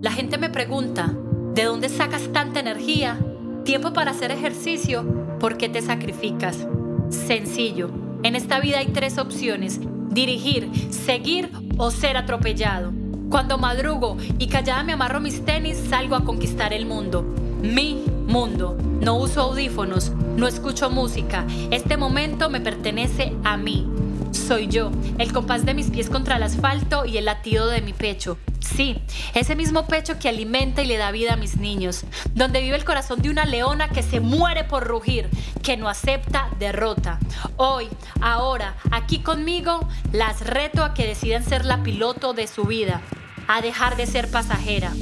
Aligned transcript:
La 0.00 0.10
gente 0.10 0.38
me 0.38 0.48
pregunta, 0.48 1.14
¿de 1.52 1.64
dónde 1.64 1.90
sacas 1.90 2.32
tanta 2.32 2.58
energía? 2.58 3.18
Tiempo 3.64 3.92
para 3.92 4.12
hacer 4.12 4.30
ejercicio, 4.30 5.04
¿por 5.38 5.58
qué 5.58 5.68
te 5.68 5.82
sacrificas? 5.82 6.66
Sencillo, 7.10 7.90
en 8.22 8.34
esta 8.34 8.60
vida 8.60 8.78
hay 8.78 8.86
tres 8.86 9.18
opciones, 9.18 9.78
dirigir, 10.08 10.70
seguir 10.88 11.50
o 11.76 11.90
ser 11.90 12.16
atropellado. 12.16 12.92
Cuando 13.28 13.58
madrugo 13.58 14.16
y 14.38 14.48
callada 14.48 14.82
me 14.84 14.94
amarro 14.94 15.20
mis 15.20 15.44
tenis, 15.44 15.76
salgo 15.90 16.16
a 16.16 16.24
conquistar 16.24 16.72
el 16.72 16.86
mundo. 16.86 17.22
Mi 17.60 18.02
mundo. 18.26 18.78
No 19.02 19.18
uso 19.18 19.42
audífonos, 19.42 20.12
no 20.34 20.46
escucho 20.46 20.88
música. 20.88 21.44
Este 21.70 21.98
momento 21.98 22.48
me 22.48 22.62
pertenece 22.62 23.34
a 23.44 23.58
mí. 23.58 23.86
Soy 24.32 24.68
yo, 24.68 24.90
el 25.18 25.32
compás 25.32 25.64
de 25.64 25.74
mis 25.74 25.90
pies 25.90 26.08
contra 26.08 26.36
el 26.36 26.42
asfalto 26.42 27.04
y 27.04 27.18
el 27.18 27.24
latido 27.24 27.66
de 27.68 27.82
mi 27.82 27.92
pecho. 27.92 28.38
Sí, 28.60 29.02
ese 29.34 29.56
mismo 29.56 29.86
pecho 29.86 30.18
que 30.18 30.28
alimenta 30.28 30.82
y 30.82 30.86
le 30.86 30.96
da 30.96 31.10
vida 31.10 31.34
a 31.34 31.36
mis 31.36 31.56
niños, 31.56 32.04
donde 32.34 32.60
vive 32.60 32.76
el 32.76 32.84
corazón 32.84 33.22
de 33.22 33.30
una 33.30 33.44
leona 33.44 33.88
que 33.88 34.02
se 34.02 34.20
muere 34.20 34.64
por 34.64 34.86
rugir, 34.86 35.28
que 35.62 35.76
no 35.76 35.88
acepta 35.88 36.48
derrota. 36.58 37.18
Hoy, 37.56 37.88
ahora, 38.20 38.76
aquí 38.90 39.20
conmigo, 39.20 39.80
las 40.12 40.46
reto 40.46 40.84
a 40.84 40.94
que 40.94 41.06
decidan 41.06 41.44
ser 41.44 41.64
la 41.64 41.82
piloto 41.82 42.32
de 42.32 42.46
su 42.46 42.64
vida, 42.64 43.00
a 43.48 43.60
dejar 43.60 43.96
de 43.96 44.06
ser 44.06 44.30
pasajera. 44.30 44.92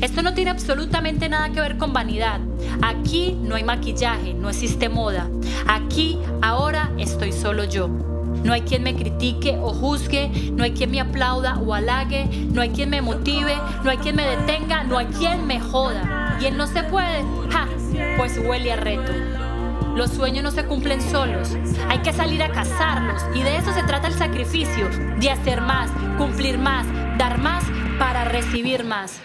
Esto 0.00 0.22
no 0.22 0.32
tiene 0.32 0.50
absolutamente 0.50 1.28
nada 1.28 1.50
que 1.50 1.60
ver 1.60 1.76
con 1.76 1.92
vanidad. 1.92 2.40
Aquí 2.80 3.36
no 3.42 3.56
hay 3.56 3.64
maquillaje, 3.64 4.32
no 4.32 4.48
existe 4.48 4.88
moda. 4.88 5.28
Aquí, 5.66 6.18
ahora, 6.40 6.89
solo 7.50 7.64
yo. 7.64 7.88
No 8.44 8.52
hay 8.52 8.60
quien 8.60 8.84
me 8.84 8.94
critique 8.94 9.58
o 9.60 9.74
juzgue, 9.74 10.52
no 10.52 10.62
hay 10.62 10.70
quien 10.70 10.92
me 10.92 11.00
aplauda 11.00 11.58
o 11.58 11.74
halague, 11.74 12.28
no 12.52 12.62
hay 12.62 12.70
quien 12.70 12.90
me 12.90 13.02
motive, 13.02 13.56
no 13.82 13.90
hay 13.90 13.96
quien 13.96 14.14
me 14.14 14.24
detenga, 14.24 14.84
no 14.84 14.96
hay 14.98 15.06
quien 15.06 15.48
me 15.48 15.58
joda. 15.58 16.38
Y 16.40 16.46
él 16.46 16.56
no 16.56 16.68
se 16.68 16.84
puede, 16.84 17.24
¡ja! 17.50 17.66
Pues 18.16 18.38
huele 18.38 18.72
a 18.72 18.76
reto. 18.76 19.12
Los 19.96 20.12
sueños 20.12 20.44
no 20.44 20.52
se 20.52 20.64
cumplen 20.64 21.02
solos, 21.02 21.56
hay 21.88 21.98
que 21.98 22.12
salir 22.12 22.40
a 22.44 22.52
cazarlos 22.52 23.20
y 23.34 23.42
de 23.42 23.56
eso 23.56 23.74
se 23.74 23.82
trata 23.82 24.06
el 24.06 24.14
sacrificio, 24.14 24.88
de 25.18 25.28
hacer 25.28 25.60
más, 25.60 25.90
cumplir 26.16 26.56
más, 26.56 26.86
dar 27.18 27.38
más 27.38 27.64
para 27.98 28.24
recibir 28.24 28.84
más. 28.84 29.18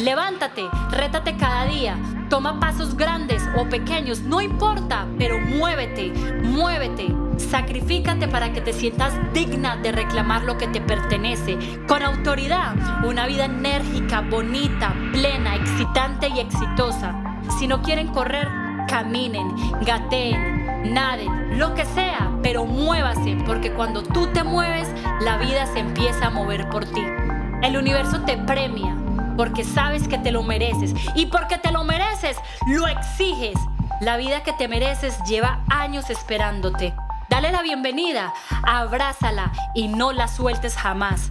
Levántate, 0.00 0.64
rétate 0.90 1.36
cada 1.36 1.66
día, 1.66 1.98
toma 2.28 2.60
pasos 2.60 2.96
grandes 2.96 3.42
o 3.56 3.68
pequeños, 3.68 4.20
no 4.20 4.40
importa, 4.40 5.06
pero 5.18 5.38
muévete, 5.38 6.12
muévete. 6.42 7.14
Sacrifícate 7.36 8.28
para 8.28 8.52
que 8.52 8.60
te 8.60 8.72
sientas 8.72 9.12
digna 9.32 9.76
de 9.76 9.92
reclamar 9.92 10.42
lo 10.42 10.56
que 10.56 10.68
te 10.68 10.80
pertenece, 10.80 11.58
con 11.86 12.02
autoridad, 12.02 13.04
una 13.04 13.26
vida 13.26 13.44
enérgica, 13.44 14.22
bonita, 14.22 14.94
plena, 15.12 15.56
excitante 15.56 16.28
y 16.28 16.40
exitosa. 16.40 17.14
Si 17.58 17.66
no 17.68 17.82
quieren 17.82 18.08
correr, 18.08 18.48
caminen, 18.88 19.48
gateen, 19.84 20.94
naden, 20.94 21.58
lo 21.58 21.74
que 21.74 21.84
sea, 21.84 22.30
pero 22.42 22.64
muévase, 22.64 23.36
porque 23.46 23.72
cuando 23.72 24.02
tú 24.02 24.28
te 24.28 24.42
mueves, 24.42 24.88
la 25.20 25.36
vida 25.36 25.66
se 25.66 25.80
empieza 25.80 26.26
a 26.26 26.30
mover 26.30 26.68
por 26.70 26.84
ti. 26.86 27.02
El 27.62 27.76
universo 27.76 28.22
te 28.22 28.36
premia 28.38 28.96
porque 29.36 29.64
sabes 29.64 30.08
que 30.08 30.18
te 30.18 30.32
lo 30.32 30.42
mereces 30.42 30.94
y 31.14 31.26
porque 31.26 31.58
te 31.58 31.72
lo 31.72 31.84
mereces, 31.84 32.36
lo 32.66 32.86
exiges. 32.86 33.58
La 34.00 34.16
vida 34.16 34.42
que 34.42 34.52
te 34.52 34.68
mereces 34.68 35.18
lleva 35.24 35.60
años 35.70 36.10
esperándote. 36.10 36.94
Dale 37.28 37.50
la 37.50 37.62
bienvenida, 37.62 38.32
abrázala 38.62 39.52
y 39.74 39.88
no 39.88 40.12
la 40.12 40.28
sueltes 40.28 40.76
jamás. 40.76 41.30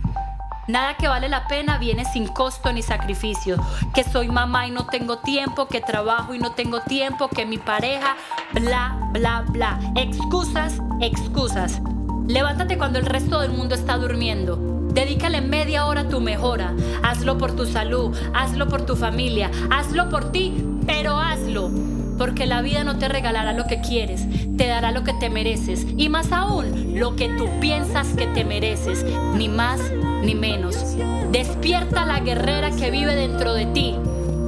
Nada 0.68 0.96
que 0.98 1.08
vale 1.08 1.30
la 1.30 1.48
pena 1.48 1.78
viene 1.78 2.06
sin 2.06 2.28
costo 2.28 2.74
ni 2.74 2.82
sacrificio. 2.82 3.58
Que 3.94 4.04
soy 4.04 4.28
mamá 4.28 4.68
y 4.68 4.72
no 4.72 4.88
tengo 4.88 5.20
tiempo, 5.20 5.68
que 5.68 5.80
trabajo 5.80 6.34
y 6.34 6.40
no 6.40 6.54
tengo 6.54 6.82
tiempo, 6.82 7.28
que 7.28 7.46
mi 7.46 7.60
pareja, 7.60 8.16
bla, 8.54 8.98
bla, 9.12 9.44
bla. 9.48 9.80
Excusas, 9.96 10.80
excusas. 11.00 11.82
Levántate 12.28 12.78
cuando 12.78 12.98
el 12.98 13.06
resto 13.06 13.40
del 13.40 13.52
mundo 13.52 13.76
está 13.76 13.98
durmiendo. 13.98 14.58
Dedícale 14.94 15.42
media 15.42 15.86
hora 15.86 16.02
a 16.02 16.10
tu 16.10 16.22
mejora. 16.22 16.74
Hazlo 17.04 17.38
por 17.38 17.56
tu 17.56 17.66
salud, 17.66 18.16
hazlo 18.34 18.68
por 18.68 18.86
tu 18.86 18.96
familia, 18.96 19.52
hazlo 19.70 20.10
por 20.10 20.32
ti, 20.32 20.54
pero 20.88 21.20
hazlo. 21.20 21.70
Porque 22.18 22.46
la 22.48 22.62
vida 22.62 22.84
no 22.84 22.98
te 22.98 23.10
regalará 23.10 23.54
lo 23.54 23.66
que 23.66 23.82
quieres, 23.82 24.26
te 24.58 24.68
dará 24.68 24.92
lo 24.92 25.04
que 25.04 25.14
te 25.14 25.30
mereces. 25.30 25.86
Y 25.98 26.10
más 26.10 26.32
aún, 26.32 26.98
lo 26.98 27.16
que 27.16 27.30
tú 27.30 27.48
piensas 27.60 28.08
que 28.16 28.26
te 28.28 28.44
mereces. 28.44 29.06
Ni 29.36 29.48
más 29.48 29.80
ni 30.24 30.34
menos. 30.34 30.96
Despierta 31.32 32.06
la 32.06 32.22
guerrera 32.22 32.72
que 32.72 32.90
vive 32.90 33.16
dentro 33.16 33.54
de 33.54 33.66
ti. 33.68 33.96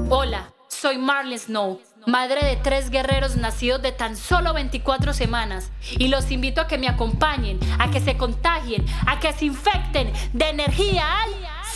Hola, 0.10 0.50
soy 0.68 0.98
Marley 0.98 1.38
Snow 1.38 1.80
madre 2.07 2.44
de 2.44 2.56
tres 2.56 2.90
guerreros 2.90 3.35
nacidos 3.35 3.81
de 3.81 3.91
tan 3.91 4.16
solo 4.16 4.53
24 4.53 5.13
semanas. 5.13 5.72
Y 5.91 6.07
los 6.07 6.31
invito 6.31 6.62
a 6.62 6.68
que 6.68 6.78
me 6.78 6.88
acompañen, 6.88 7.59
a 7.78 7.91
que 7.91 8.00
se 8.00 8.18
contagien, 8.18 8.85
a 9.06 9.19
que 9.19 9.34
se 9.34 9.45
infecten 9.45 10.12
de 10.34 10.50
energía 10.50 11.06
al 11.22 11.31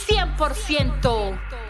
100%. 0.08 1.61